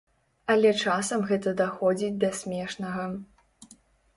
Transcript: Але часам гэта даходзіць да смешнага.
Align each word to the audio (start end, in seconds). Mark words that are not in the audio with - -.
Але 0.53 0.69
часам 0.83 1.25
гэта 1.31 1.53
даходзіць 1.61 2.19
да 2.25 2.33
смешнага. 2.41 3.07